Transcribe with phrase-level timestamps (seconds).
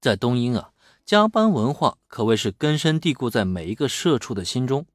[0.00, 0.70] 在东英啊，
[1.04, 4.86] 加班文化可谓是根深蒂固在每一个社畜的心中，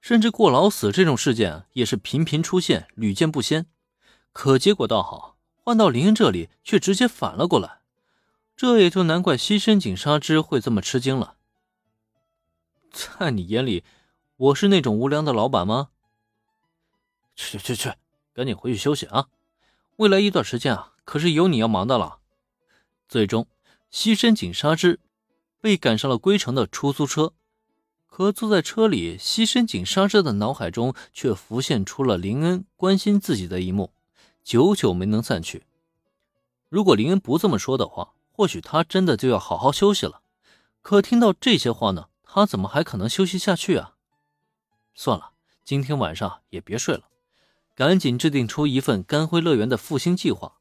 [0.00, 3.66] 甚至过劳死这种事件也是频频出现，屡见不鲜。
[4.32, 7.80] 可结果倒好，换到林恩这里却直接反了过来，
[8.56, 11.36] 这也就难怪西深井纱织会这么吃惊了。
[12.90, 13.84] 在你眼里，
[14.36, 15.90] 我是那种无良的老板吗？
[17.36, 17.92] 去去去，
[18.34, 19.28] 赶紧回去休息啊！
[19.96, 22.18] 未来一段时间啊，可是有你要忙的了。
[23.08, 23.46] 最终，
[23.92, 24.98] 西深井纱织
[25.60, 27.34] 被赶上了归程的出租车。
[28.06, 33.92] 可坐在车里，西深井纱织的脑海中却浮现出了林恩关心自己的一幕。
[34.42, 35.64] 久久没能散去。
[36.70, 40.22] 如果林恩不这么说的话，或许他真的就要好好休息了。
[40.80, 43.94] 可听到这些话呢，他怎么还可能休息下去啊？
[44.94, 45.32] 算了，
[45.64, 47.04] 今天晚上也别睡了，
[47.74, 50.56] 赶紧制定出一份干辉乐园的复兴计划，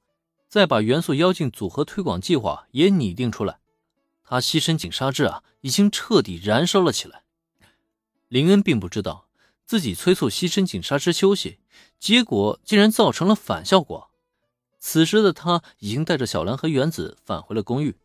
[0.51, 3.61] 再把元素妖精组合推广计划也拟定出来。
[4.25, 7.23] 他牺牲井纱志啊，已经彻底燃烧了起来。
[8.27, 9.29] 林恩并不知道。
[9.65, 11.59] 自己催促牺牲井纱之休息，
[11.97, 14.11] 结果竟然造成了反效果。
[14.79, 17.95] 此时的他已经带着小兰和原子返回了公寓。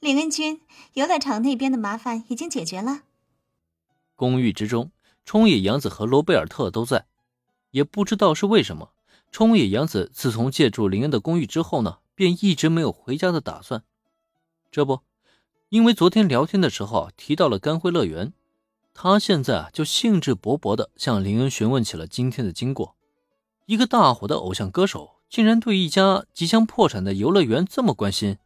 [0.00, 0.60] 林恩君，
[0.92, 3.04] 游乐场那边的麻烦已经解决了。
[4.14, 4.92] 公寓之中，
[5.24, 7.06] 冲野洋子和罗贝尔特都在。
[7.70, 8.91] 也不知道是为什么，
[9.32, 13.82] 冲野洋子自从借住林恩的公寓之后呢，便一直没有回家的打算。
[14.70, 15.00] 这不。
[15.70, 18.34] 因为昨天聊天的时候提到了干辉乐园，
[18.92, 22.94] 他现在啊就兴致勃勃地向林恩询问起了今天的经过。
[23.64, 28.36] 一个大火的偶像歌手竟然对一家即将破产的游乐园这么关心，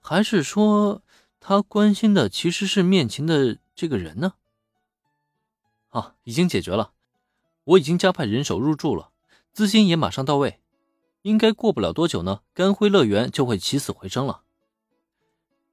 [0.00, 1.02] 还是说
[1.40, 4.34] 他关心的其实是面前的这个人呢？
[5.88, 6.92] 啊，已经解决了，
[7.64, 9.09] 我已经加派人手入住了，
[9.52, 10.60] 资金也马上到位，
[11.22, 14.42] 应该过不了多久呢，甘辉乐园就会起死回生了。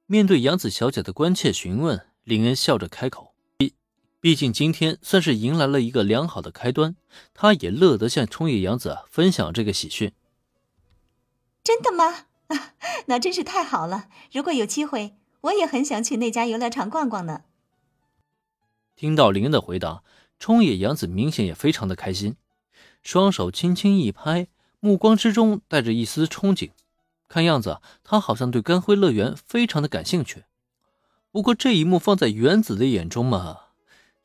[0.06, 3.74] 面对杨子小姐的关切询问，林恩笑着开口：“毕
[4.20, 6.96] 毕竟今天算是迎来了一个良好的开端，
[7.34, 10.12] 他也乐得向冲野洋子分享这个喜讯。
[11.62, 12.26] ”“真的吗？
[13.06, 14.08] 那真是太好了！
[14.32, 17.42] 如果有机会，我也很想去那家游乐场逛逛呢。”
[18.96, 20.02] 听到林恩的回答，
[20.38, 22.36] 冲野洋子明显也非常的开心，
[23.02, 24.48] 双手轻轻一拍，
[24.80, 26.70] 目光之中带着一丝憧憬。
[27.28, 30.44] 看样子，他好像对甘辉乐园非常的感兴趣。
[31.30, 33.58] 不过这一幕放在原子的眼中嘛，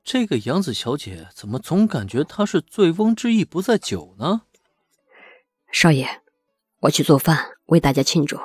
[0.03, 4.43] 这个杨子小姐怎么总感觉她是醉翁之意不在酒呢？
[5.71, 6.21] 少爷，
[6.79, 8.39] 我去做饭为大家庆祝。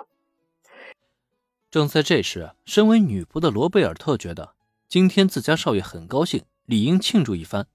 [1.71, 4.55] 正在这时，身为女仆的罗贝尔特觉得
[4.89, 7.69] 今天自家少爷很高兴，理应庆祝一番。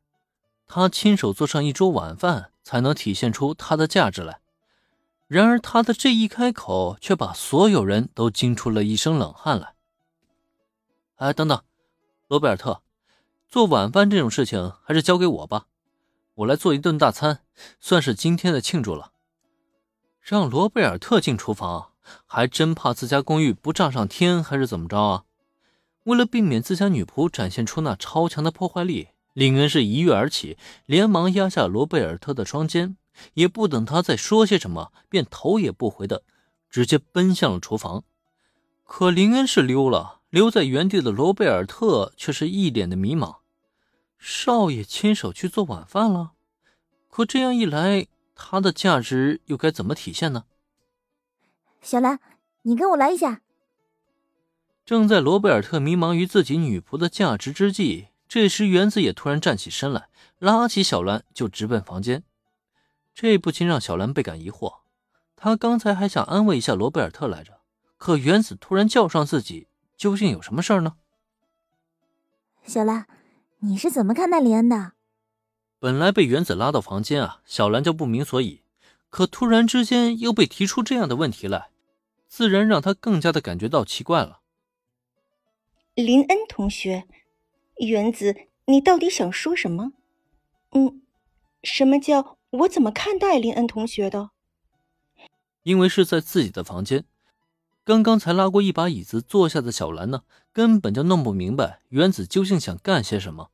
[0.68, 4.40] 他亲手做上一桌晚饭，才能体现出他的价值来。
[5.28, 9.74] 然而，他的这一开口，却把所有人都惊出了一身冷汗来。
[11.16, 11.64] 哎，等等，
[12.28, 12.82] 罗贝尔特，
[13.48, 15.68] 做晚饭这种事情还是交给我吧，
[16.36, 17.40] 我来做一顿大餐，
[17.80, 19.12] 算是今天的庆祝了。
[20.22, 21.92] 让罗贝尔特进厨房，
[22.26, 25.24] 还真怕自家公寓不炸上天，还是怎么着啊？
[26.04, 32.98] 为了避免自家女仆展现出那超强的破坏力，林恩是一跃而起，连忙压下罗贝尔特的双肩。
[33.36, 36.24] 也不等他再说些什么，便头也不回的
[36.68, 38.04] 直接奔向了厨房。
[38.84, 43.38] 可林恩是溜了，留在原地的罗贝尔特却是一脸的迷茫。
[44.18, 46.32] 少爷亲手去做晚饭了，
[47.08, 50.46] 可这样一来，他的价值又该怎么体现呢？
[51.82, 52.20] 小兰，
[52.64, 53.42] 你跟我来一下。
[54.84, 62.24] 正在罗贝尔特迷茫于自己女仆的价值之际，这时原子也突然站起身来，拉起小兰就直奔房间。
[63.14, 64.78] 这不禁让小兰倍感疑惑，
[65.36, 67.60] 她刚才还想安慰一下罗贝尔特来着，
[67.96, 70.96] 可原子突然叫上自己，究竟有什么事儿呢？
[72.66, 73.06] 小兰，
[73.60, 74.94] 你是怎么看待林恩的？
[75.78, 78.64] 本来被原子拉到房间啊，小兰就不明所以，
[79.12, 81.70] 可突然之间又被提出这样的问题来，
[82.28, 84.40] 自然让她更加的感觉到奇怪了。
[85.94, 87.06] 林恩同学，
[87.78, 88.36] 原子，
[88.66, 89.94] 你到底想说什么？
[90.72, 91.02] 嗯，
[91.64, 92.38] 什么叫？
[92.52, 94.30] 我怎么看待林恩同学的？
[95.64, 97.06] 因为是在自己的房间，
[97.84, 103.50] 刚刚才拉过一把椅子坐下的小兰呢，根本就弄不明白原子究竟想干些什么。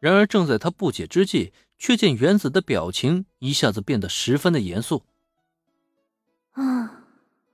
[0.00, 5.04] 然而正在他不解之际，却见原子的表情一下子变得十分的严肃。
[6.52, 7.04] 啊，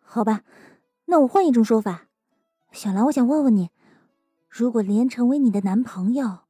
[0.02, 0.42] 好吧，
[1.04, 2.08] 那我换一种说法，
[2.72, 3.70] 小兰，我想问问你，
[4.50, 6.40] 如果林恩成为你的男朋友，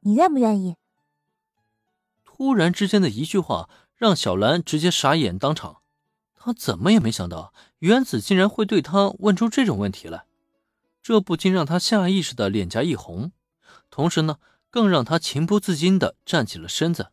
[0.00, 0.76] 你愿不愿意？
[2.22, 5.78] 突然之间的一句话，让小兰直接傻眼当场。
[6.36, 10.26] 她怎么也没想到原子竟然会对她问出这种问题来，
[11.02, 13.32] 这不禁让她下意识的脸颊一红，
[13.90, 14.36] 同时呢，
[14.70, 17.08] 更让她情不自禁的站起了身子。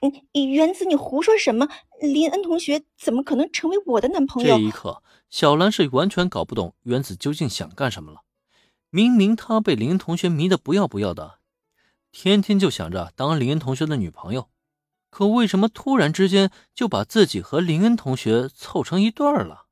[0.00, 0.12] 嗯，
[0.48, 1.68] 原子，你胡说什么？
[2.00, 4.56] 林恩同学怎么可能成为我的男朋友？
[4.56, 8.22] 这一刻，小兰是完全搞不懂原子究竟想干什么了。
[8.90, 11.38] 明明他被林同学迷得不要不要的，
[12.12, 14.50] 天天就想着当林恩同学的女朋友，
[15.10, 19.66] 可为什么突然之间就把自己和林恩同学凑成一对儿了？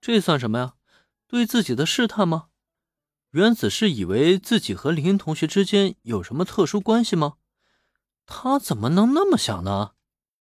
[0.00, 0.74] 这算什么呀？
[1.26, 2.46] 对自己的试探吗？
[3.30, 7.34] 原子是以为自己和林恩同学之间有什么特殊关系吗？
[8.24, 9.93] 他怎么能那么想呢？